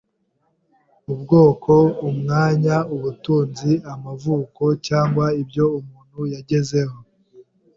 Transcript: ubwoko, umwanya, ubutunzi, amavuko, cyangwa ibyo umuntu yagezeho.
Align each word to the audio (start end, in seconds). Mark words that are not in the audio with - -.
ubwoko, 1.13 1.73
umwanya, 2.09 2.75
ubutunzi, 2.95 3.71
amavuko, 3.93 4.63
cyangwa 4.87 5.25
ibyo 5.41 5.63
umuntu 5.79 6.19
yagezeho. 6.33 6.97